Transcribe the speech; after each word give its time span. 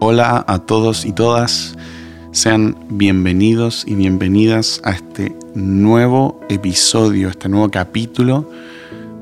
Hola 0.00 0.44
a 0.46 0.60
todos 0.60 1.04
y 1.04 1.10
todas, 1.10 1.76
sean 2.30 2.76
bienvenidos 2.88 3.82
y 3.84 3.96
bienvenidas 3.96 4.80
a 4.84 4.92
este 4.92 5.36
nuevo 5.56 6.38
episodio, 6.48 7.28
este 7.28 7.48
nuevo 7.48 7.68
capítulo 7.68 8.48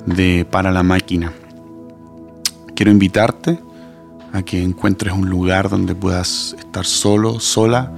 de 0.04 0.44
Para 0.44 0.70
la 0.72 0.82
Máquina. 0.82 1.32
Quiero 2.74 2.92
invitarte 2.92 3.58
a 4.34 4.42
que 4.42 4.62
encuentres 4.62 5.14
un 5.14 5.30
lugar 5.30 5.70
donde 5.70 5.94
puedas 5.94 6.54
estar 6.58 6.84
solo, 6.84 7.40
sola, 7.40 7.90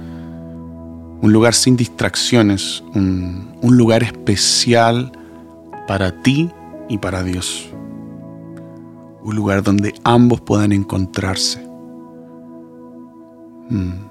un 1.21 1.33
lugar 1.33 1.55
sin 1.55 1.75
distracciones, 1.75 2.81
un, 2.95 3.57
un 3.61 3.75
lugar 3.75 4.03
especial 4.03 5.11
para 5.85 6.21
ti 6.21 6.49
y 6.87 6.97
para 6.97 7.23
Dios. 7.23 7.67
Un 9.21 9.35
lugar 9.35 9.63
donde 9.63 9.93
ambos 10.05 10.39
puedan 10.39 10.71
encontrarse. 10.71 11.68
Mm. 13.69 14.09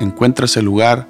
Encuentra 0.00 0.44
ese 0.46 0.62
lugar, 0.62 1.08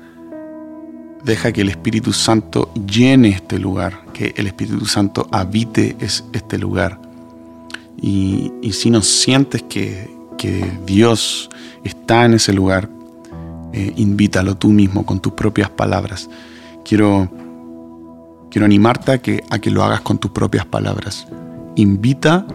deja 1.23 1.53
que 1.53 1.61
el 1.61 1.69
Espíritu 1.69 2.13
Santo 2.13 2.73
llene 2.75 3.29
este 3.29 3.59
lugar, 3.59 4.05
que 4.15 4.33
el 4.37 4.47
Espíritu 4.47 4.87
Santo 4.87 5.29
habite 5.31 5.97
este 6.01 6.59
lugar. 6.59 6.99
Y, 8.01 8.53
si 8.73 8.91
no 8.91 9.03
sientes 9.03 9.63
que, 9.63 10.17
Dios 10.87 11.51
está 11.83 12.25
en 12.25 12.35
ese 12.35 12.53
lugar, 12.53 12.89
eh, 13.73 13.93
invítalo 13.97 14.57
tú 14.57 14.69
mismo 14.69 15.05
con 15.05 15.21
tus 15.21 15.33
propias 15.33 15.69
palabras. 15.69 16.31
Quiero, 16.85 17.29
quiero 18.49 18.65
animarte 18.65 19.13
a 19.13 19.19
que, 19.19 19.43
a 19.51 19.59
que 19.59 19.71
lo 19.71 19.83
hagas 19.83 20.01
con 20.01 20.19
tus 20.19 20.31
propias 20.31 20.65
palabras. 20.65 21.27
Invita 21.75 22.47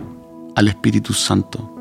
al 0.56 0.70
Espíritu 0.70 1.12
Santo. 1.14 1.73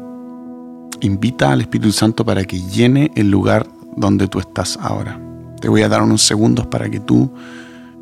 Invita 1.03 1.51
al 1.51 1.63
Espíritu 1.63 1.91
Santo 1.91 2.25
para 2.25 2.45
que 2.45 2.61
llene 2.61 3.11
el 3.17 3.29
lugar 3.29 3.67
donde 3.97 4.29
tú 4.29 4.39
estás 4.39 4.79
ahora. 4.81 5.21
Te 5.61 5.69
voy 5.69 5.83
a 5.83 5.89
dar 5.89 6.01
unos 6.01 6.23
segundos 6.23 6.69
para 6.69 6.89
que 6.89 7.01
tú 7.01 7.29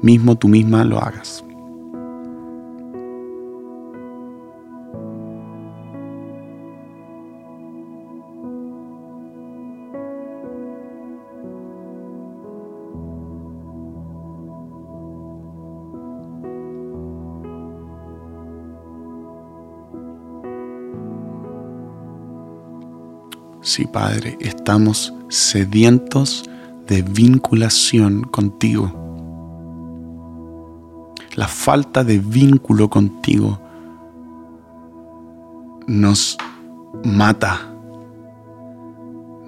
mismo, 0.03 0.37
tú 0.37 0.49
misma 0.49 0.85
lo 0.85 0.99
hagas. 0.99 1.43
Sí, 23.63 23.85
Padre, 23.87 24.39
estamos 24.41 25.13
sedientos 25.29 26.49
de 26.87 27.03
vinculación 27.03 28.23
contigo. 28.23 28.91
La 31.35 31.47
falta 31.47 32.03
de 32.03 32.19
vínculo 32.19 32.89
contigo 32.89 33.61
nos 35.87 36.39
mata, 37.05 37.71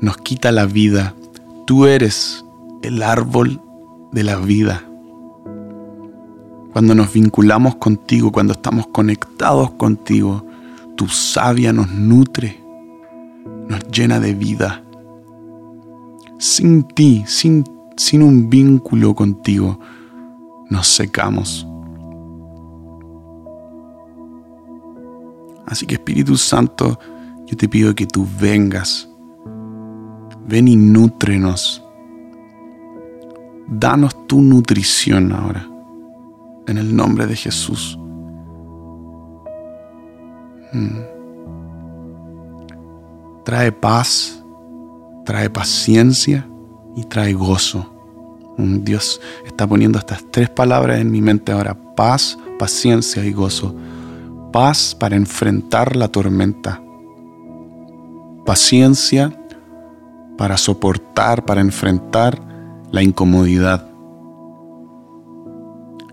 nos 0.03 0.19
quita 0.19 0.53
la 0.53 0.67
vida. 0.67 1.15
Tú 1.67 1.87
eres 1.87 2.45
el 2.83 3.03
árbol 3.03 3.63
de 4.13 4.25
la 4.25 4.37
vida. 4.37 4.85
Cuando 6.75 6.95
nos 6.95 7.11
vinculamos 7.15 7.77
contigo, 7.77 8.31
cuando 8.31 8.53
estamos 8.53 8.89
conectados 8.89 9.71
contigo, 9.71 10.45
tu 10.97 11.09
savia 11.09 11.73
nos 11.73 11.91
nutre 11.91 12.62
nos 13.69 13.81
llena 13.91 14.21
de 14.21 14.35
vida. 14.35 14.83
Sin 16.39 16.83
ti, 16.83 17.25
sin, 17.27 17.65
sin 17.97 18.23
un 18.23 18.50
vínculo 18.50 19.15
contigo, 19.15 19.78
nos 20.71 20.89
secamos. 20.89 21.67
Así 25.67 25.87
que 25.87 25.95
Espíritu 25.95 26.37
Santo, 26.37 26.99
yo 27.47 27.56
te 27.56 27.69
pido 27.69 27.95
que 27.95 28.06
tú 28.06 28.27
vengas. 28.41 29.09
Ven 30.47 30.69
y 30.69 30.77
nútrenos. 30.77 31.83
Danos 33.69 34.27
tu 34.27 34.41
nutrición 34.43 35.33
ahora. 35.33 35.69
En 36.67 36.78
el 36.78 36.95
nombre 36.95 37.27
de 37.27 37.37
Jesús. 37.37 37.99
Mm 40.72 41.12
trae 43.44 43.72
paz, 43.72 44.42
trae 45.25 45.50
paciencia 45.50 46.47
y 46.97 47.04
trae 47.04 47.32
gozo. 47.32 47.88
Dios 48.56 49.20
está 49.47 49.66
poniendo 49.66 49.98
estas 49.98 50.25
tres 50.30 50.50
palabras 50.50 51.00
en 51.00 51.10
mi 51.10 51.20
mente 51.20 51.53
ahora, 51.53 51.76
paz, 51.97 52.38
paciencia 52.58 53.25
y 53.25 53.32
gozo. 53.32 53.75
Paz 54.53 54.94
para 54.98 55.16
enfrentar 55.16 55.97
la 55.97 56.08
tormenta. 56.08 56.80
Paciencia 58.44 59.32
para 60.36 60.56
soportar, 60.56 61.44
para 61.44 61.60
enfrentar 61.60 62.41
la 62.91 63.03
incomodidad. 63.03 63.88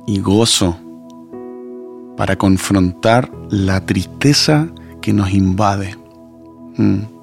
Y 0.07 0.19
gozo 0.21 0.77
para 2.15 2.35
confrontar 2.37 3.31
la 3.49 3.85
tristeza 3.85 4.67
que 5.01 5.13
nos 5.13 5.31
invade. 5.33 5.95
Mm 6.77 7.18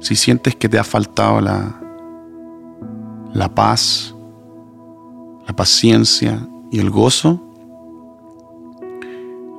si 0.00 0.16
sientes 0.16 0.54
que 0.56 0.68
te 0.68 0.78
ha 0.78 0.84
faltado 0.84 1.40
la, 1.40 1.80
la 3.32 3.54
paz, 3.54 4.14
la 5.46 5.54
paciencia 5.54 6.46
y 6.70 6.78
el 6.78 6.90
gozo, 6.90 7.42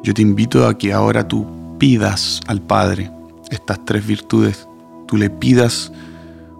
yo 0.03 0.13
te 0.13 0.21
invito 0.21 0.65
a 0.65 0.77
que 0.77 0.93
ahora 0.93 1.27
tú 1.27 1.45
pidas 1.77 2.41
al 2.47 2.61
Padre 2.61 3.11
estas 3.49 3.83
tres 3.85 4.05
virtudes. 4.05 4.67
Tú 5.07 5.17
le 5.17 5.29
pidas 5.29 5.91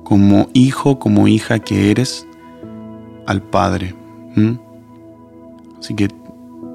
como 0.03 0.49
hijo, 0.53 0.99
como 0.99 1.27
hija 1.27 1.59
que 1.59 1.91
eres 1.91 2.27
al 3.27 3.41
Padre. 3.41 3.95
Así 5.79 5.93
que 5.93 6.07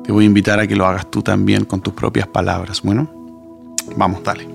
te 0.05 0.13
voy 0.13 0.25
a 0.25 0.27
invitar 0.27 0.61
a 0.61 0.67
que 0.67 0.77
lo 0.77 0.87
hagas 0.87 1.11
tú 1.11 1.23
también 1.23 1.65
con 1.65 1.81
tus 1.81 1.95
propias 1.95 2.29
palabras. 2.29 2.83
Bueno, 2.83 3.11
vamos, 3.97 4.23
dale. 4.23 4.54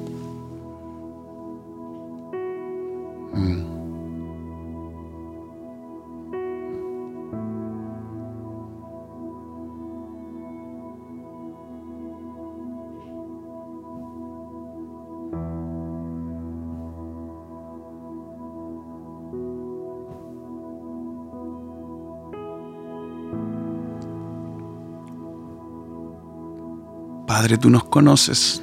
Padre, 27.39 27.57
tú 27.57 27.69
nos 27.69 27.85
conoces. 27.85 28.61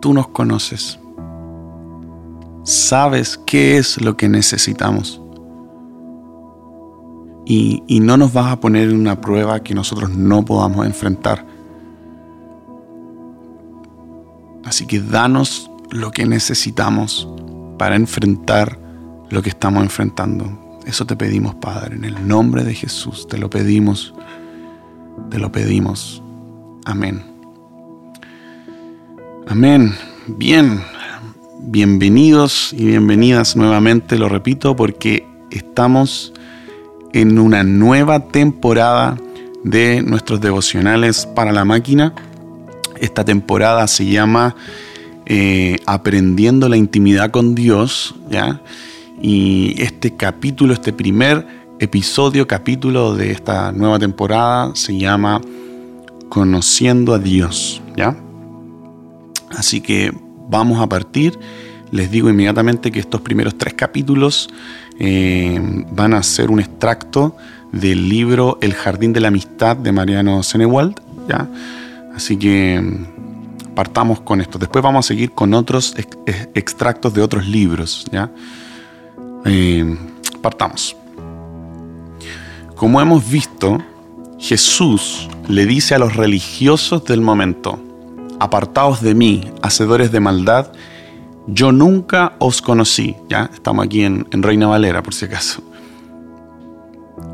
Tú 0.00 0.12
nos 0.12 0.28
conoces. 0.28 0.98
Sabes 2.64 3.38
qué 3.46 3.76
es 3.76 4.00
lo 4.00 4.16
que 4.16 4.28
necesitamos. 4.28 5.20
Y, 7.46 7.82
no 8.00 8.16
nos 8.16 8.32
vas 8.32 8.52
a 8.52 8.60
poner 8.60 8.88
en 8.88 8.96
una 8.96 9.20
prueba 9.20 9.62
que 9.62 9.74
nosotros 9.74 10.10
no 10.10 10.44
podamos 10.44 10.86
enfrentar. 10.86 11.44
Así 14.64 14.86
que 14.86 15.00
danos 15.00 15.70
lo 15.90 16.10
que 16.10 16.24
necesitamos 16.24 17.28
para 17.78 17.96
enfrentar 17.96 18.78
lo 19.28 19.42
que 19.42 19.50
estamos 19.50 19.82
enfrentando. 19.82 20.78
Eso 20.86 21.04
te 21.04 21.16
pedimos, 21.16 21.54
Padre, 21.56 21.96
en 21.96 22.04
el 22.04 22.26
nombre 22.26 22.64
de 22.64 22.74
Jesús. 22.74 23.26
Te 23.28 23.36
lo 23.36 23.50
pedimos. 23.50 24.14
Te 25.28 25.38
lo 25.38 25.52
pedimos. 25.52 26.22
Amén. 26.86 27.22
Amén. 29.46 29.94
Bien. 30.26 30.80
Bienvenidos 31.66 32.74
y 32.76 32.84
bienvenidas 32.84 33.56
nuevamente, 33.56 34.18
lo 34.18 34.28
repito, 34.28 34.76
porque 34.76 35.26
estamos 35.50 36.34
en 37.14 37.38
una 37.38 37.64
nueva 37.64 38.28
temporada 38.28 39.16
de 39.62 40.02
nuestros 40.02 40.42
devocionales 40.42 41.24
para 41.24 41.52
la 41.52 41.64
máquina. 41.64 42.12
Esta 43.00 43.24
temporada 43.24 43.86
se 43.88 44.04
llama 44.04 44.54
eh, 45.24 45.78
Aprendiendo 45.86 46.68
la 46.68 46.76
intimidad 46.76 47.30
con 47.30 47.54
Dios, 47.54 48.14
¿ya? 48.28 48.60
Y 49.22 49.74
este 49.82 50.14
capítulo, 50.16 50.74
este 50.74 50.92
primer 50.92 51.46
episodio, 51.80 52.46
capítulo 52.46 53.14
de 53.14 53.30
esta 53.30 53.72
nueva 53.72 53.98
temporada 53.98 54.72
se 54.74 54.98
llama 54.98 55.40
conociendo 56.28 57.14
a 57.14 57.18
Dios, 57.18 57.80
¿ya? 57.96 58.14
Así 59.56 59.80
que 59.80 60.12
vamos 60.48 60.80
a 60.80 60.88
partir. 60.88 61.38
Les 61.90 62.10
digo 62.10 62.28
inmediatamente 62.28 62.90
que 62.90 63.00
estos 63.00 63.20
primeros 63.20 63.56
tres 63.56 63.74
capítulos 63.74 64.48
eh, 64.98 65.60
van 65.92 66.14
a 66.14 66.22
ser 66.22 66.50
un 66.50 66.60
extracto 66.60 67.36
del 67.72 68.08
libro 68.08 68.58
El 68.60 68.74
Jardín 68.74 69.12
de 69.12 69.20
la 69.20 69.28
Amistad 69.28 69.76
de 69.76 69.92
Mariano 69.92 70.42
Senewald. 70.42 71.00
¿ya? 71.28 71.48
Así 72.14 72.36
que 72.36 72.80
mm, 72.80 73.74
partamos 73.74 74.20
con 74.20 74.40
esto. 74.40 74.58
Después 74.58 74.82
vamos 74.82 75.06
a 75.06 75.08
seguir 75.08 75.32
con 75.32 75.54
otros 75.54 75.94
extractos 76.54 77.14
de 77.14 77.22
otros 77.22 77.46
libros. 77.46 78.06
¿ya? 78.12 78.30
Eh, 79.44 79.96
partamos. 80.40 80.96
Como 82.76 83.00
hemos 83.00 83.28
visto, 83.28 83.78
Jesús 84.38 85.28
le 85.48 85.64
dice 85.64 85.94
a 85.94 85.98
los 85.98 86.16
religiosos 86.16 87.04
del 87.04 87.20
momento, 87.20 87.78
apartaos 88.44 89.00
de 89.00 89.14
mí, 89.14 89.50
hacedores 89.62 90.12
de 90.12 90.20
maldad, 90.20 90.70
yo 91.46 91.72
nunca 91.72 92.34
os 92.38 92.60
conocí. 92.60 93.16
Ya 93.28 93.50
estamos 93.52 93.86
aquí 93.86 94.02
en, 94.04 94.26
Reina 94.30 94.66
Valera, 94.66 95.02
por 95.02 95.14
si 95.14 95.24
acaso. 95.24 95.62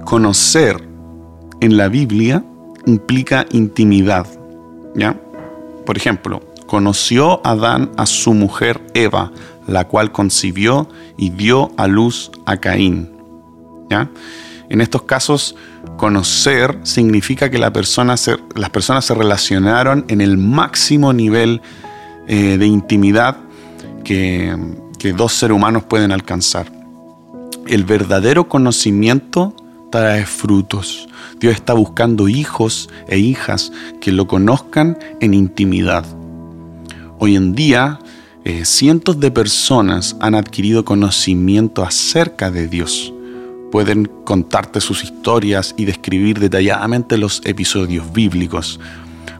Conocer 0.04 0.88
en 1.60 1.76
la 1.76 1.88
Biblia 1.88 2.44
implica 2.86 3.46
intimidad. 3.50 4.26
¿ya? 4.94 5.20
Por 5.84 5.96
ejemplo, 5.96 6.42
conoció 6.66 7.44
Adán 7.44 7.90
a 7.96 8.06
su 8.06 8.32
mujer 8.32 8.80
Eva, 8.94 9.32
la 9.66 9.88
cual 9.88 10.12
concibió 10.12 10.88
y 11.18 11.30
dio 11.30 11.72
a 11.76 11.88
luz 11.88 12.30
a 12.46 12.56
Caín. 12.56 13.10
¿ya? 13.90 14.08
En 14.70 14.80
estos 14.80 15.02
casos, 15.02 15.56
conocer 15.96 16.78
significa 16.84 17.50
que 17.50 17.58
las 17.58 17.72
personas 17.72 18.20
se 18.20 19.14
relacionaron 19.14 20.04
en 20.06 20.20
el 20.20 20.38
máximo 20.38 21.12
nivel 21.12 21.60
eh, 22.28 22.56
de 22.56 22.66
intimidad 22.66 23.36
que, 24.04 24.56
dos 25.16 25.32
seres 25.32 25.56
humanos 25.56 25.82
pueden 25.82 26.12
alcanzar. 26.12 26.70
El 27.66 27.84
verdadero 27.84 28.48
conocimiento 28.48 29.54
trae 29.90 30.24
frutos. 30.24 31.08
Dios 31.40 31.54
está 31.54 31.72
buscando 31.72 32.28
hijos 32.28 32.88
e 33.08 33.18
hijas 33.18 33.72
que 34.00 34.12
lo 34.12 34.28
conozcan 34.28 34.96
en 35.20 35.34
intimidad. 35.34 36.04
Hoy 37.18 37.34
en 37.34 37.54
día, 37.54 37.98
eh, 38.44 38.64
cientos 38.64 39.18
de 39.18 39.32
personas 39.32 40.16
han 40.20 40.36
adquirido 40.36 40.84
conocimiento 40.84 41.82
acerca 41.82 42.52
de 42.52 42.68
Dios 42.68 43.12
pueden 43.70 44.10
contarte 44.24 44.80
sus 44.80 45.04
historias 45.04 45.74
y 45.76 45.84
describir 45.84 46.38
detalladamente 46.38 47.18
los 47.18 47.42
episodios 47.44 48.12
bíblicos. 48.12 48.80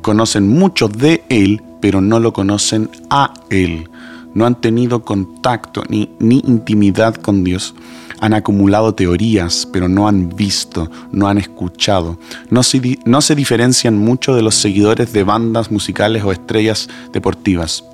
Conocen 0.03 0.49
mucho 0.49 0.88
de 0.88 1.25
Él, 1.29 1.62
pero 1.81 2.00
no 2.00 2.21
lo 2.21 2.32
conocen 2.32 2.91
a 3.11 3.35
Él. 3.50 3.88
No 4.32 4.47
han 4.47 4.61
tenido 4.61 5.03
contacto 5.03 5.82
ni, 5.88 6.11
ni 6.21 6.41
intimidad 6.47 7.17
con 7.17 7.43
Dios. 7.43 7.75
Han 8.21 8.35
acumulado 8.35 8.94
teorías, 8.94 9.67
pero 9.73 9.88
no 9.88 10.06
han 10.06 10.29
visto, 10.29 10.91
no 11.11 11.27
han 11.27 11.38
escuchado. 11.38 12.19
No 12.50 12.62
se, 12.62 12.99
no 13.05 13.23
se 13.23 13.35
diferencian 13.35 13.99
mucho 13.99 14.35
de 14.35 14.43
los 14.43 14.55
seguidores 14.55 15.12
de 15.12 15.25
bandas 15.25 15.71
musicales 15.71 16.23
o 16.23 16.31
estrellas 16.31 16.88
deportivas. 17.12 17.85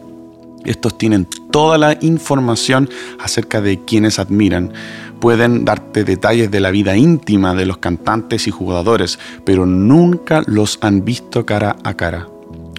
Estos 0.66 0.98
tienen 0.98 1.28
toda 1.52 1.78
la 1.78 1.96
información 2.00 2.90
acerca 3.20 3.60
de 3.60 3.84
quienes 3.84 4.18
admiran, 4.18 4.72
pueden 5.20 5.64
darte 5.64 6.04
detalles 6.04 6.50
de 6.50 6.60
la 6.60 6.70
vida 6.70 6.96
íntima 6.96 7.54
de 7.54 7.66
los 7.66 7.78
cantantes 7.78 8.46
y 8.46 8.50
jugadores, 8.50 9.18
pero 9.44 9.66
nunca 9.66 10.42
los 10.46 10.78
han 10.80 11.04
visto 11.04 11.44
cara 11.46 11.76
a 11.84 11.94
cara. 11.94 12.28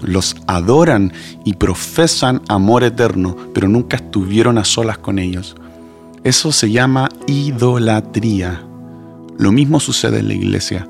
Los 0.01 0.35
adoran 0.47 1.13
y 1.43 1.53
profesan 1.53 2.41
amor 2.47 2.83
eterno, 2.83 3.35
pero 3.53 3.67
nunca 3.67 3.97
estuvieron 3.97 4.57
a 4.57 4.63
solas 4.63 4.97
con 4.97 5.19
ellos. 5.19 5.55
Eso 6.23 6.51
se 6.51 6.71
llama 6.71 7.09
idolatría. 7.25 8.63
Lo 9.37 9.51
mismo 9.51 9.79
sucede 9.79 10.19
en 10.19 10.27
la 10.27 10.33
iglesia. 10.33 10.87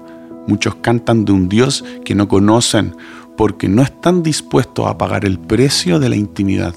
Muchos 0.48 0.76
cantan 0.76 1.26
de 1.26 1.32
un 1.32 1.50
Dios 1.50 1.84
que 2.06 2.16
no 2.16 2.28
conocen 2.28 2.96
porque 3.36 3.68
no 3.68 3.82
están 3.82 4.24
dispuestos 4.24 4.88
a 4.88 4.98
pagar 4.98 5.26
el 5.26 5.40
precio 5.40 6.00
de 6.00 6.10
la 6.10 6.16
intimidad. 6.16 6.76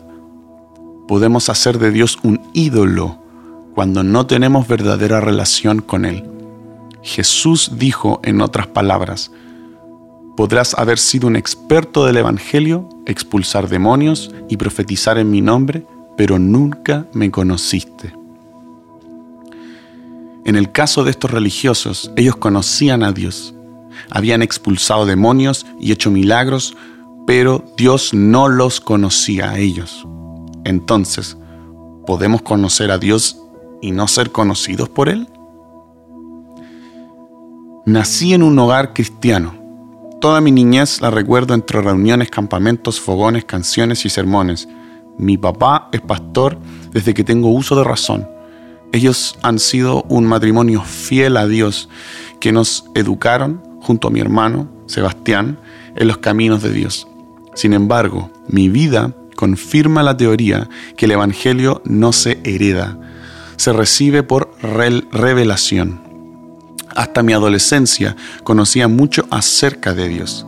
Podemos 1.09 1.49
hacer 1.49 1.79
de 1.79 1.91
Dios 1.91 2.19
un 2.23 2.41
ídolo 2.53 3.20
cuando 3.75 4.03
no 4.03 4.27
tenemos 4.27 4.67
verdadera 4.69 5.21
relación 5.21 5.81
con 5.81 6.05
Él. 6.05 6.25
Jesús 7.03 7.73
dijo 7.77 8.21
en 8.25 8.41
otras 8.41 8.67
palabras, 8.67 9.31
podrás 10.37 10.75
haber 10.75 10.99
sido 10.99 11.29
un 11.29 11.37
experto 11.37 12.07
del 12.07 12.19
Evangelio, 12.19 12.89
expulsar 13.07 13.69
demonios 13.69 14.31
y 14.49 14.57
profetizar 14.57 15.19
en 15.19 15.31
mi 15.31 15.41
nombre, 15.41 15.85
pero 16.17 16.39
nunca 16.39 17.07
me 17.13 17.31
conociste. 17.31 18.15
En 20.45 20.57
el 20.57 20.73
caso 20.73 21.05
de 21.05 21.11
estos 21.11 21.31
religiosos, 21.31 22.11
ellos 22.17 22.37
conocían 22.37 23.03
a 23.03 23.13
Dios, 23.13 23.55
habían 24.11 24.43
expulsado 24.43 25.07
demonios 25.07 25.67
y 25.79 25.93
hecho 25.93 26.11
milagros, 26.11 26.77
pero 27.27 27.65
Dios 27.77 28.13
no 28.15 28.49
los 28.49 28.81
conocía 28.81 29.51
a 29.51 29.59
ellos. 29.59 30.07
Entonces, 30.65 31.37
¿podemos 32.07 32.43
conocer 32.43 32.91
a 32.91 32.99
Dios 32.99 33.41
y 33.81 33.93
no 33.93 34.09
ser 34.09 34.33
conocidos 34.33 34.89
por 34.89 35.09
Él? 35.09 35.29
Nací 37.87 38.35
en 38.35 38.43
un 38.43 38.59
hogar 38.59 38.93
cristiano. 38.93 39.55
Toda 40.21 40.41
mi 40.41 40.53
niñez 40.53 41.01
la 41.01 41.11
recuerdo 41.11 41.55
entre 41.55 41.81
reuniones, 41.81 42.31
campamentos, 42.31 43.01
fogones, 43.01 43.45
canciones 43.45 44.05
y 44.05 44.11
sermones. 44.11 44.69
Mi 45.19 45.39
papá 45.39 45.89
es 45.93 46.01
pastor 46.01 46.59
desde 46.93 47.15
que 47.15 47.25
tengo 47.25 47.49
uso 47.49 47.75
de 47.75 47.85
razón. 47.85 48.29
Ellos 48.93 49.39
han 49.43 49.59
sido 49.59 50.03
un 50.09 50.27
matrimonio 50.27 50.83
fiel 50.83 51.37
a 51.37 51.47
Dios 51.47 51.89
que 52.41 52.53
nos 52.53 52.85
educaron, 52.95 53.63
junto 53.81 54.09
a 54.09 54.11
mi 54.11 54.21
hermano, 54.21 54.69
Sebastián, 54.87 55.59
en 55.97 56.09
los 56.09 56.19
caminos 56.19 56.63
de 56.63 56.73
Dios. 56.73 57.07
Sin 57.55 57.73
embargo, 57.73 58.31
mi 58.49 58.69
vida 58.69 59.15
confirma 59.37 60.03
la 60.03 60.17
teoría 60.17 60.69
que 60.97 61.07
el 61.07 61.13
Evangelio 61.13 61.83
no 61.85 62.13
se 62.13 62.41
hereda, 62.45 62.99
se 63.61 63.75
recibe 63.75 64.23
por 64.23 64.51
revelación. 64.63 66.01
Hasta 66.97 67.23
mi 67.23 67.35
adolescencia 67.35 68.17
conocía 68.43 68.89
mucho 68.89 69.27
acerca 69.31 69.93
de 69.93 70.09
Dios. 70.09 70.47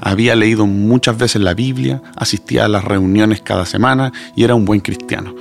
Había 0.00 0.34
leído 0.34 0.64
muchas 0.64 1.18
veces 1.18 1.42
la 1.42 1.52
Biblia, 1.52 2.00
asistía 2.16 2.64
a 2.64 2.68
las 2.68 2.84
reuniones 2.84 3.42
cada 3.42 3.66
semana 3.66 4.14
y 4.34 4.44
era 4.44 4.54
un 4.54 4.64
buen 4.64 4.80
cristiano. 4.80 5.34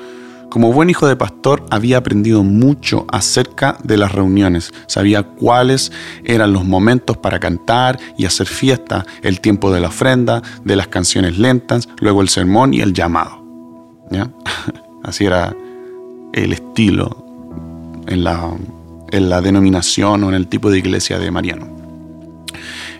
Como 0.49 0.73
buen 0.73 0.89
hijo 0.89 1.07
de 1.07 1.15
pastor 1.15 1.65
había 1.69 1.99
aprendido 1.99 2.43
mucho 2.43 3.05
acerca 3.09 3.77
de 3.85 3.95
las 3.95 4.11
reuniones, 4.11 4.73
sabía 4.87 5.23
cuáles 5.23 5.93
eran 6.25 6.51
los 6.51 6.65
momentos 6.65 7.15
para 7.15 7.39
cantar 7.39 7.97
y 8.17 8.25
hacer 8.25 8.47
fiesta, 8.47 9.05
el 9.21 9.39
tiempo 9.39 9.71
de 9.71 9.79
la 9.79 9.87
ofrenda, 9.87 10.41
de 10.65 10.75
las 10.75 10.89
canciones 10.89 11.37
lentas, 11.37 11.87
luego 12.01 12.21
el 12.21 12.27
sermón 12.27 12.73
y 12.73 12.81
el 12.81 12.91
llamado. 12.91 13.45
Así 15.05 15.23
era 15.23 15.55
el 16.43 16.53
estilo 16.53 17.25
en 18.07 18.23
la, 18.23 18.55
en 19.11 19.29
la 19.29 19.41
denominación 19.41 20.23
o 20.23 20.29
en 20.29 20.35
el 20.35 20.47
tipo 20.47 20.69
de 20.69 20.79
iglesia 20.79 21.19
de 21.19 21.31
Mariano. 21.31 21.67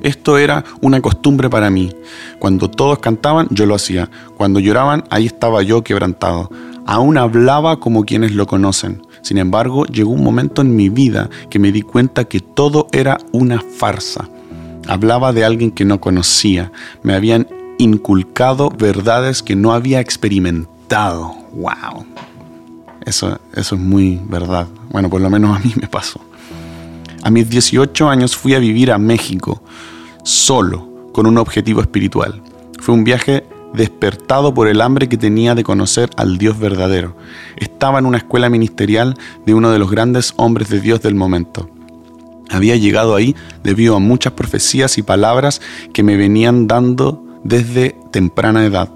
Esto 0.01 0.37
era 0.37 0.63
una 0.81 1.01
costumbre 1.01 1.49
para 1.49 1.69
mí. 1.69 1.91
Cuando 2.39 2.69
todos 2.69 2.99
cantaban, 2.99 3.47
yo 3.49 3.65
lo 3.65 3.75
hacía. 3.75 4.09
Cuando 4.35 4.59
lloraban, 4.59 5.03
ahí 5.09 5.25
estaba 5.25 5.63
yo 5.63 5.83
quebrantado. 5.83 6.51
Aún 6.85 7.17
hablaba 7.17 7.79
como 7.79 8.05
quienes 8.05 8.33
lo 8.33 8.45
conocen. 8.47 9.01
Sin 9.21 9.37
embargo, 9.37 9.85
llegó 9.85 10.11
un 10.11 10.23
momento 10.23 10.61
en 10.61 10.75
mi 10.75 10.89
vida 10.89 11.29
que 11.49 11.59
me 11.59 11.71
di 11.71 11.81
cuenta 11.81 12.25
que 12.25 12.39
todo 12.39 12.87
era 12.91 13.17
una 13.31 13.59
farsa. 13.59 14.29
Hablaba 14.87 15.33
de 15.33 15.43
alguien 15.43 15.71
que 15.71 15.83
no 15.83 15.99
conocía. 15.99 16.71
Me 17.03 17.13
habían 17.13 17.47
inculcado 17.77 18.69
verdades 18.69 19.43
que 19.43 19.55
no 19.55 19.73
había 19.73 19.99
experimentado. 19.99 21.35
¡Wow! 21.53 22.05
Eso, 23.07 23.39
eso 23.55 23.75
es 23.75 23.81
muy 23.81 24.19
verdad. 24.27 24.67
Bueno, 24.89 25.09
por 25.09 25.21
lo 25.21 25.29
menos 25.29 25.55
a 25.55 25.59
mí 25.63 25.71
me 25.79 25.87
pasó. 25.87 26.19
A 27.23 27.29
mis 27.29 27.49
18 27.49 28.09
años 28.09 28.35
fui 28.35 28.53
a 28.53 28.59
vivir 28.59 28.91
a 28.91 28.97
México, 28.97 29.63
solo, 30.25 31.09
con 31.13 31.25
un 31.25 31.37
objetivo 31.37 31.79
espiritual. 31.79 32.41
Fue 32.81 32.93
un 32.93 33.05
viaje 33.05 33.45
despertado 33.73 34.53
por 34.53 34.67
el 34.67 34.81
hambre 34.81 35.07
que 35.07 35.15
tenía 35.15 35.55
de 35.55 35.63
conocer 35.63 36.09
al 36.17 36.37
Dios 36.37 36.59
verdadero. 36.59 37.15
Estaba 37.55 37.99
en 37.99 38.07
una 38.07 38.17
escuela 38.17 38.49
ministerial 38.49 39.15
de 39.45 39.53
uno 39.53 39.71
de 39.71 39.79
los 39.79 39.89
grandes 39.89 40.33
hombres 40.35 40.67
de 40.67 40.81
Dios 40.81 41.01
del 41.01 41.15
momento. 41.15 41.69
Había 42.49 42.75
llegado 42.75 43.15
ahí 43.15 43.37
debido 43.63 43.95
a 43.95 43.99
muchas 43.99 44.33
profecías 44.33 44.97
y 44.97 45.01
palabras 45.01 45.61
que 45.93 46.03
me 46.03 46.17
venían 46.17 46.67
dando 46.67 47.23
desde 47.45 47.95
temprana 48.11 48.65
edad 48.65 48.89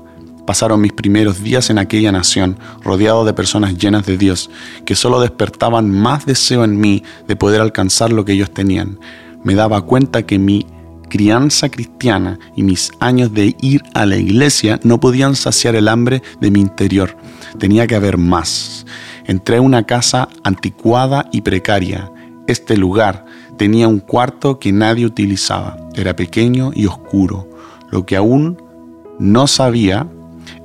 pasaron 0.45 0.81
mis 0.81 0.93
primeros 0.93 1.43
días 1.43 1.69
en 1.69 1.77
aquella 1.77 2.11
nación, 2.11 2.57
rodeado 2.81 3.25
de 3.25 3.33
personas 3.33 3.77
llenas 3.77 4.05
de 4.05 4.17
Dios, 4.17 4.49
que 4.85 4.95
solo 4.95 5.19
despertaban 5.21 5.89
más 5.89 6.25
deseo 6.25 6.63
en 6.63 6.79
mí 6.79 7.03
de 7.27 7.35
poder 7.35 7.61
alcanzar 7.61 8.11
lo 8.11 8.25
que 8.25 8.33
ellos 8.33 8.51
tenían. 8.51 8.99
Me 9.43 9.55
daba 9.55 9.81
cuenta 9.81 10.23
que 10.23 10.39
mi 10.39 10.65
crianza 11.09 11.69
cristiana 11.69 12.39
y 12.55 12.63
mis 12.63 12.91
años 12.99 13.33
de 13.33 13.55
ir 13.61 13.83
a 13.93 14.05
la 14.05 14.15
iglesia 14.17 14.79
no 14.83 14.99
podían 14.99 15.35
saciar 15.35 15.75
el 15.75 15.89
hambre 15.89 16.23
de 16.39 16.51
mi 16.51 16.61
interior. 16.61 17.17
Tenía 17.59 17.85
que 17.85 17.95
haber 17.95 18.17
más. 18.17 18.85
Entré 19.25 19.57
a 19.57 19.61
una 19.61 19.83
casa 19.83 20.29
anticuada 20.43 21.27
y 21.31 21.41
precaria. 21.41 22.09
Este 22.47 22.77
lugar 22.77 23.25
tenía 23.57 23.87
un 23.87 23.99
cuarto 23.99 24.57
que 24.57 24.71
nadie 24.71 25.05
utilizaba. 25.05 25.77
Era 25.95 26.15
pequeño 26.15 26.71
y 26.73 26.85
oscuro. 26.85 27.49
Lo 27.91 28.05
que 28.05 28.15
aún 28.15 28.57
no 29.19 29.47
sabía 29.47 30.07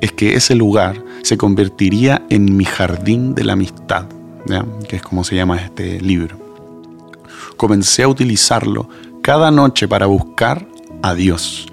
es 0.01 0.13
que 0.13 0.35
ese 0.35 0.55
lugar 0.55 1.03
se 1.23 1.37
convertiría 1.37 2.23
en 2.31 2.57
mi 2.57 2.65
jardín 2.65 3.35
de 3.35 3.45
la 3.45 3.55
amistad, 3.55 4.07
que 4.89 4.97
es 4.97 5.03
como 5.03 5.25
se 5.25 5.37
llama 5.37 5.57
este 5.57 6.01
libro. 6.01 6.39
Comencé 7.57 8.03
a 8.03 8.09
utilizarlo 8.09 8.89
cada 9.23 9.51
noche 9.51 9.89
para 9.89 10.07
buscar 10.07 10.67
a 11.03 11.15
Dios. 11.15 11.67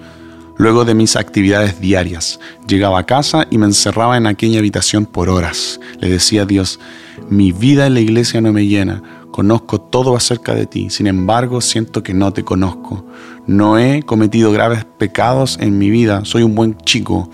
Luego 0.56 0.84
de 0.84 0.94
mis 0.94 1.16
actividades 1.16 1.80
diarias, 1.80 2.38
llegaba 2.66 3.00
a 3.00 3.06
casa 3.06 3.46
y 3.50 3.58
me 3.58 3.66
encerraba 3.66 4.16
en 4.16 4.26
aquella 4.26 4.60
habitación 4.60 5.04
por 5.04 5.28
horas. 5.28 5.80
Le 6.00 6.08
decía 6.08 6.42
a 6.42 6.46
Dios, 6.46 6.78
mi 7.28 7.52
vida 7.52 7.86
en 7.86 7.94
la 7.94 8.00
iglesia 8.00 8.40
no 8.40 8.52
me 8.52 8.66
llena, 8.66 9.02
conozco 9.34 9.80
todo 9.80 10.14
acerca 10.14 10.54
de 10.54 10.64
ti, 10.64 10.90
sin 10.90 11.08
embargo 11.08 11.60
siento 11.60 12.04
que 12.04 12.14
no 12.14 12.32
te 12.32 12.44
conozco. 12.44 13.04
No 13.48 13.80
he 13.80 14.04
cometido 14.04 14.52
graves 14.52 14.84
pecados 14.84 15.58
en 15.60 15.76
mi 15.76 15.90
vida, 15.90 16.24
soy 16.24 16.44
un 16.44 16.54
buen 16.54 16.76
chico, 16.78 17.28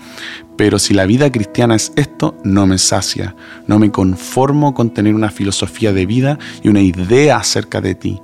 pero 0.57 0.79
si 0.79 0.95
la 0.95 1.05
vida 1.05 1.31
cristiana 1.31 1.75
es 1.75 1.93
esto, 1.95 2.35
no 2.43 2.65
me 2.65 2.79
sacia, 2.79 3.35
no 3.67 3.77
me 3.77 3.91
conformo 3.91 4.73
con 4.73 4.89
tener 4.89 5.13
una 5.13 5.29
filosofía 5.29 5.93
de 5.93 6.07
vida 6.07 6.39
y 6.63 6.69
una 6.69 6.81
idea 6.81 7.37
acerca 7.37 7.81
de 7.81 7.93
ti. 7.93 8.19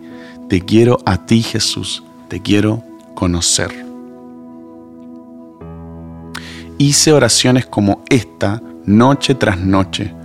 Te 0.50 0.62
quiero 0.62 0.98
a 1.06 1.28
ti 1.28 1.44
Jesús, 1.44 2.04
te 2.30 2.42
quiero 2.42 2.82
conocer. 3.14 3.86
Hice 6.80 7.14
oraciones 7.14 7.68
como 7.68 8.02
esta 8.10 8.60
noche 8.86 9.36
tras 9.36 9.60
noche. 9.60 10.16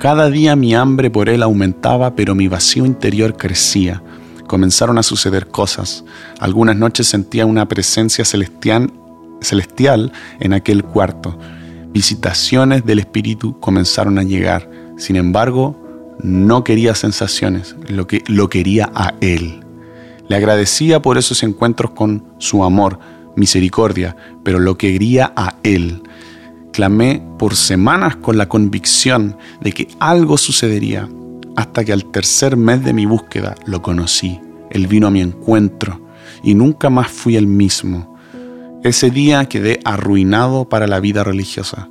Cada 0.00 0.30
día 0.30 0.56
mi 0.56 0.74
hambre 0.74 1.10
por 1.10 1.28
Él 1.28 1.42
aumentaba, 1.42 2.16
pero 2.16 2.34
mi 2.34 2.48
vacío 2.48 2.86
interior 2.86 3.36
crecía. 3.36 4.02
Comenzaron 4.46 4.96
a 4.96 5.02
suceder 5.02 5.48
cosas. 5.48 6.06
Algunas 6.38 6.74
noches 6.74 7.06
sentía 7.06 7.44
una 7.44 7.68
presencia 7.68 8.24
celestial, 8.24 8.92
en 10.40 10.54
aquel 10.54 10.84
cuarto. 10.84 11.38
Visitaciones 11.92 12.86
del 12.86 13.00
Espíritu 13.00 13.60
comenzaron 13.60 14.18
a 14.18 14.22
llegar. 14.22 14.70
Sin 14.96 15.16
embargo, 15.16 15.78
no 16.22 16.64
quería 16.64 16.94
sensaciones, 16.94 17.76
lo, 17.86 18.06
que, 18.06 18.24
lo 18.26 18.48
quería 18.48 18.90
a 18.94 19.12
Él. 19.20 19.60
Le 20.28 20.36
agradecía 20.36 21.02
por 21.02 21.18
esos 21.18 21.42
encuentros 21.42 21.90
con 21.90 22.24
su 22.38 22.64
amor, 22.64 22.98
misericordia, 23.36 24.16
pero 24.44 24.60
lo 24.60 24.78
quería 24.78 25.30
a 25.36 25.56
Él. 25.62 26.04
Clamé 26.72 27.22
por 27.38 27.56
semanas 27.56 28.16
con 28.16 28.38
la 28.38 28.48
convicción 28.48 29.36
de 29.60 29.72
que 29.72 29.88
algo 29.98 30.38
sucedería, 30.38 31.08
hasta 31.56 31.84
que 31.84 31.92
al 31.92 32.04
tercer 32.06 32.56
mes 32.56 32.84
de 32.84 32.92
mi 32.92 33.06
búsqueda 33.06 33.54
lo 33.66 33.82
conocí. 33.82 34.40
Él 34.70 34.86
vino 34.86 35.08
a 35.08 35.10
mi 35.10 35.20
encuentro 35.20 36.00
y 36.42 36.54
nunca 36.54 36.90
más 36.90 37.08
fui 37.08 37.36
el 37.36 37.46
mismo. 37.46 38.16
Ese 38.82 39.10
día 39.10 39.44
quedé 39.46 39.80
arruinado 39.84 40.68
para 40.68 40.86
la 40.86 41.00
vida 41.00 41.24
religiosa. 41.24 41.88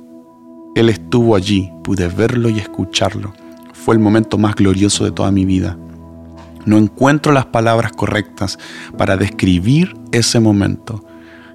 Él 0.74 0.88
estuvo 0.88 1.36
allí, 1.36 1.70
pude 1.84 2.08
verlo 2.08 2.48
y 2.48 2.58
escucharlo. 2.58 3.32
Fue 3.72 3.94
el 3.94 4.00
momento 4.00 4.38
más 4.38 4.54
glorioso 4.54 5.04
de 5.04 5.12
toda 5.12 5.30
mi 5.30 5.44
vida. 5.44 5.76
No 6.64 6.78
encuentro 6.78 7.32
las 7.32 7.46
palabras 7.46 7.92
correctas 7.92 8.58
para 8.96 9.16
describir 9.16 9.94
ese 10.12 10.40
momento, 10.40 11.04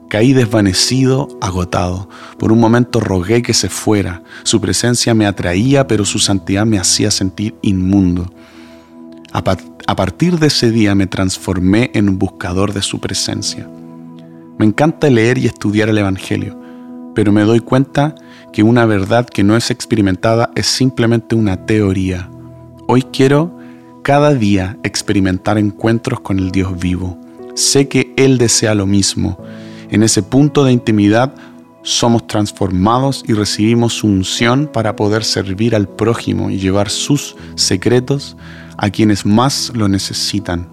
Caí 0.09 0.33
desvanecido, 0.33 1.27
agotado. 1.41 2.07
Por 2.38 2.51
un 2.51 2.59
momento 2.59 3.00
rogué 3.00 3.41
que 3.41 3.53
se 3.53 3.69
fuera. 3.69 4.21
Su 4.43 4.62
presencia 4.62 5.13
me 5.15 5.25
atraía, 5.25 5.88
pero 5.88 6.05
su 6.05 6.19
santidad 6.19 6.65
me 6.65 6.77
hacía 6.77 7.09
sentir 7.09 7.55
inmundo. 7.62 8.31
A, 9.31 9.95
partir 9.95 10.39
de 10.39 10.47
ese 10.47 10.71
día 10.71 10.95
me 10.95 11.07
transformé 11.07 11.91
en 11.93 12.07
un 12.07 12.19
buscador 12.19 12.71
de 12.71 12.81
su 12.81 13.00
presencia. 13.00 13.67
Me 14.57 14.65
encanta 14.65 15.09
leer 15.09 15.38
y 15.38 15.47
estudiar 15.47 15.89
el 15.89 15.97
Evangelio, 15.97 16.57
pero 17.13 17.33
me 17.33 17.41
doy 17.41 17.59
cuenta 17.59 18.15
que 18.53 18.63
una 18.63 18.85
verdad 18.85 19.27
que 19.27 19.43
no 19.43 19.57
es 19.57 19.71
experimentada 19.71 20.51
es 20.55 20.67
simplemente 20.67 21.35
una 21.35 21.65
teoría. 21.65 22.29
Hoy 22.88 23.01
quiero 23.01 23.57
cada 24.03 24.33
día 24.33 24.77
experimentar 24.83 25.57
encuentros 25.57 26.21
con 26.21 26.39
el 26.39 26.51
Dios 26.51 26.79
vivo. 26.79 27.19
Sé 27.55 27.89
que 27.89 28.13
Él 28.15 28.38
desea 28.38 28.75
lo 28.75 28.85
mismo 28.85 29.38
en 29.89 30.04
ese 30.04 30.24
punto 30.24 30.63
de 30.63 30.72
intimidad 30.72 31.34
somos 31.86 32.25
transformados 32.25 33.24
y 33.27 33.34
recibimos 33.34 34.04
unción 34.04 34.68
para 34.74 34.96
poder 34.96 35.24
servir 35.24 35.75
al 35.75 35.88
prójimo 35.88 36.50
y 36.50 36.58
llevar 36.58 36.89
sus 36.89 37.36
secretos 37.56 38.36
a 38.77 38.89
quienes 38.89 39.25
más 39.25 39.72
lo 39.75 39.88
necesitan. 39.88 40.68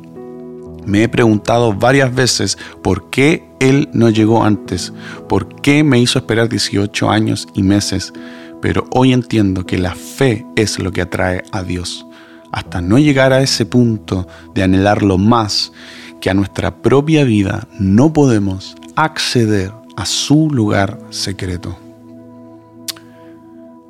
Me 0.87 1.04
he 1.04 1.09
preguntado 1.09 1.75
varias 1.75 2.14
veces 2.14 2.59
por 2.83 3.11
qué 3.11 3.47
Él 3.61 3.88
no 3.92 4.09
llegó 4.09 4.42
antes, 4.42 4.92
por 5.28 5.61
qué 5.61 5.85
me 5.85 6.00
hizo 6.00 6.19
esperar 6.19 6.49
18 6.49 7.11
años 7.11 7.47
y 7.54 7.62
meses, 7.62 8.12
pero 8.61 8.87
hoy 8.90 9.12
entiendo 9.12 9.66
que 9.66 9.78
la 9.78 9.95
fe 9.95 10.47
es 10.57 10.78
lo 10.78 10.92
que 10.92 11.02
atrae 11.02 11.45
a 11.52 11.62
Dios. 11.62 12.07
Hasta 12.52 12.81
no 12.81 12.99
llegar 12.99 13.33
a 13.33 13.42
ese 13.42 13.66
punto 13.66 14.26
de 14.54 14.62
anhelarlo 14.62 15.19
más 15.19 15.73
que 16.21 16.31
a 16.31 16.35
nuestra 16.35 16.83
propia 16.83 17.25
vida, 17.25 17.69
no 17.78 18.12
podemos 18.12 18.76
acceder 18.96 19.72
a 19.96 20.06
su 20.06 20.50
lugar 20.50 20.99
secreto. 21.11 21.76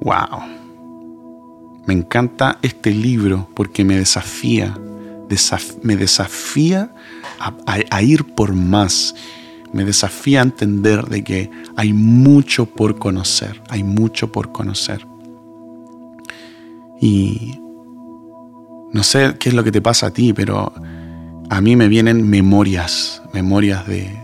¡Wow! 0.00 0.62
Me 1.86 1.94
encanta 1.94 2.58
este 2.62 2.90
libro 2.90 3.48
porque 3.54 3.84
me 3.84 3.96
desafía, 3.96 4.76
me 5.82 5.96
desafía 5.96 6.94
a, 7.38 8.02
ir 8.02 8.34
por 8.34 8.54
más, 8.54 9.14
me 9.72 9.84
desafía 9.84 10.40
a 10.40 10.44
entender 10.44 11.06
de 11.06 11.24
que 11.24 11.50
hay 11.76 11.92
mucho 11.92 12.66
por 12.66 12.98
conocer, 12.98 13.60
hay 13.68 13.82
mucho 13.82 14.30
por 14.30 14.52
conocer. 14.52 15.06
Y 17.00 17.58
no 18.92 19.02
sé 19.02 19.34
qué 19.40 19.48
es 19.48 19.54
lo 19.54 19.64
que 19.64 19.72
te 19.72 19.82
pasa 19.82 20.08
a 20.08 20.10
ti, 20.12 20.32
pero 20.32 20.72
a 21.50 21.60
mí 21.60 21.74
me 21.74 21.88
vienen 21.88 22.28
memorias, 22.28 23.22
memorias 23.32 23.86
de, 23.88 24.21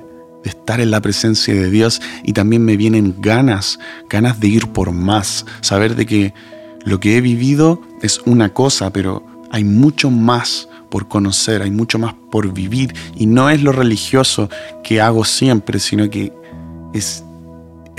estar 0.49 0.81
en 0.81 0.90
la 0.90 1.00
presencia 1.00 1.55
de 1.55 1.71
Dios 1.71 2.00
y 2.25 2.33
también 2.33 2.64
me 2.64 2.76
vienen 2.76 3.17
ganas, 3.21 3.78
ganas 4.09 4.40
de 4.40 4.49
ir 4.49 4.69
por 4.69 4.93
más, 4.93 5.47
saber 5.61 5.95
de 5.95 6.07
que 6.07 6.35
lo 6.85 7.00
que 7.00 7.17
he 7.17 7.21
vivido 7.21 7.83
es 8.02 8.21
una 8.25 8.52
cosa, 8.55 8.90
pero 8.93 9.25
hay 9.50 9.64
mucho 9.64 10.11
más 10.11 10.69
por 10.90 11.09
conocer, 11.09 11.62
hay 11.62 11.71
mucho 11.71 11.99
más 11.99 12.14
por 12.31 12.52
vivir. 12.52 12.95
Y 13.17 13.26
no 13.26 13.50
es 13.50 13.62
lo 13.62 13.73
religioso 13.73 14.49
que 14.83 15.00
hago 15.00 15.25
siempre, 15.25 15.78
sino 15.78 16.09
que 16.09 16.33
es 16.95 17.25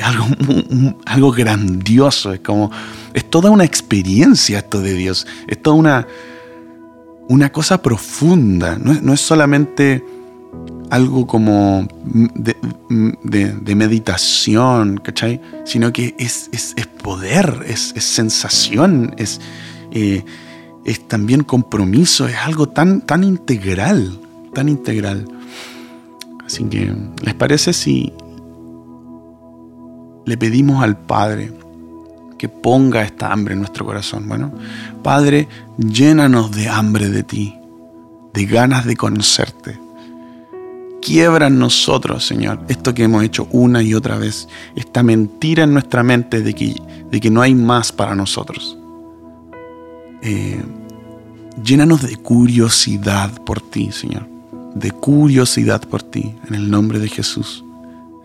algo, 0.04 0.26
algo 1.06 1.32
grandioso, 1.32 2.34
es 2.34 2.40
como, 2.40 2.72
es 3.14 3.30
toda 3.30 3.50
una 3.50 3.66
experiencia 3.66 4.60
esto 4.60 4.82
de 4.82 4.94
Dios, 4.94 5.28
es 5.48 5.62
toda 5.62 5.76
una, 5.76 6.08
una 7.28 7.52
cosa 7.52 7.82
profunda, 7.82 8.78
no, 8.78 8.94
no 9.02 9.14
es 9.14 9.22
solamente 9.22 10.04
algo 10.90 11.28
como 11.28 11.88
de, 12.04 13.76
meditación, 13.76 14.98
¿cachai? 14.98 15.42
Sino 15.66 15.94
que 15.94 16.16
es, 16.18 16.50
poder, 17.04 17.64
es, 17.68 17.94
sensación, 17.98 19.14
es, 19.18 19.40
eh, 19.92 20.24
es 20.86 21.08
también 21.08 21.44
compromiso, 21.44 22.28
es 22.28 22.38
algo 22.38 22.70
tan, 22.70 23.02
tan 23.02 23.24
integral, 23.24 24.20
tan 24.54 24.70
integral. 24.70 25.26
Así 26.46 26.64
que, 26.64 26.94
¿les 27.24 27.34
parece 27.36 27.74
si 27.74 28.12
le 30.26 30.38
pedimos 30.38 30.84
al 30.84 30.98
Padre 30.98 31.54
que 32.38 32.50
ponga 32.50 33.04
esta 33.04 33.32
hambre 33.32 33.54
en 33.54 33.60
nuestro 33.60 33.86
corazón? 33.86 34.28
Bueno, 34.28 34.52
Padre, 35.04 35.48
llénanos 35.78 36.52
de 36.52 36.68
hambre 36.68 37.10
de 37.10 37.22
ti, 37.22 37.56
de 38.34 38.46
ganas 38.46 38.86
de 38.86 38.96
conocerte 38.96 39.89
Quiebra 41.02 41.48
en 41.48 41.60
nosotros, 41.60 42.26
Señor, 42.26 42.60
esto 42.68 42.94
que 42.94 43.04
hemos 43.04 43.24
hecho 43.24 43.48
una 43.52 43.82
y 43.82 43.94
otra 43.94 44.18
vez, 44.18 44.48
esta 44.76 45.04
mentira 45.04 45.64
en 45.64 45.74
nuestra 45.74 46.04
mente 46.04 46.42
de 46.42 46.54
que, 46.54 46.76
de 47.10 47.20
que 47.20 47.30
no 47.30 47.42
hay 47.42 47.56
más 47.56 47.92
para 47.92 48.16
nosotros. 48.16 48.78
Eh, 50.22 50.62
llénanos 51.64 52.02
de 52.02 52.18
curiosidad 52.18 53.32
por 53.44 53.62
ti, 53.62 53.92
Señor, 53.92 54.28
de 54.76 54.92
curiosidad 54.92 55.82
por 55.88 56.04
ti, 56.04 56.36
en 56.48 56.56
el 56.56 56.70
nombre 56.70 57.00
de 57.00 57.08
Jesús, 57.08 57.64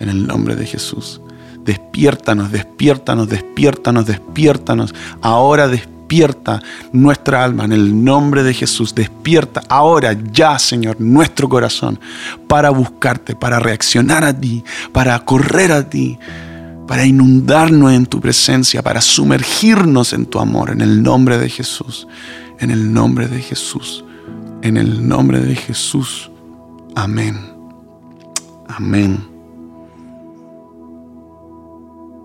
en 0.00 0.08
el 0.08 0.26
nombre 0.26 0.56
de 0.56 0.66
Jesús. 0.66 1.20
Despiértanos, 1.64 2.52
despiértanos, 2.52 3.28
despiértanos, 3.28 4.06
despiértanos. 4.06 4.94
Ahora 5.22 5.68
despierta 5.68 5.93
despierta 6.04 6.62
nuestra 6.92 7.42
alma 7.42 7.64
en 7.64 7.72
el 7.72 8.04
nombre 8.04 8.42
de 8.42 8.52
Jesús. 8.52 8.94
Despierta 8.94 9.62
ahora 9.68 10.14
ya, 10.32 10.58
Señor, 10.58 11.00
nuestro 11.00 11.48
corazón 11.48 11.98
para 12.46 12.70
buscarte, 12.70 13.34
para 13.34 13.58
reaccionar 13.58 14.22
a 14.22 14.38
ti, 14.38 14.62
para 14.92 15.18
correr 15.20 15.72
a 15.72 15.88
ti, 15.88 16.18
para 16.86 17.06
inundarnos 17.06 17.92
en 17.92 18.04
tu 18.04 18.20
presencia, 18.20 18.82
para 18.82 19.00
sumergirnos 19.00 20.12
en 20.12 20.26
tu 20.26 20.38
amor, 20.38 20.70
en 20.70 20.82
el 20.82 21.02
nombre 21.02 21.38
de 21.38 21.48
Jesús, 21.48 22.06
en 22.60 22.70
el 22.70 22.92
nombre 22.92 23.26
de 23.26 23.40
Jesús, 23.40 24.04
en 24.60 24.76
el 24.76 25.08
nombre 25.08 25.40
de 25.40 25.56
Jesús. 25.56 26.30
Amén. 26.94 27.38
Amén. 28.68 29.26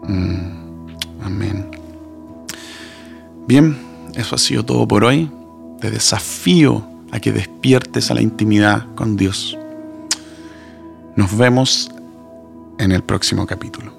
Mm, 0.05 0.86
amén. 1.24 1.78
Bien, 3.50 3.75
eso 4.13 4.36
ha 4.36 4.38
sido 4.38 4.63
todo 4.63 4.88
por 4.88 5.03
hoy. 5.03 5.27
Te 5.82 5.89
desafío 5.89 6.86
a 7.10 7.20
que 7.20 7.32
despiertes 7.32 8.12
a 8.12 8.13
la 8.13 8.22
intimidad 8.22 8.86
con 8.94 9.18
Dios. 9.18 9.58
Nos 11.15 11.36
vemos 11.36 11.89
en 12.77 12.91
el 12.91 13.01
próximo 13.01 13.48
capítulo. 13.48 13.99